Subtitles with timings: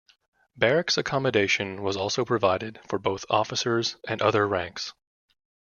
[0.57, 4.93] Barracks accommodation was also provided for both officers and other ranks.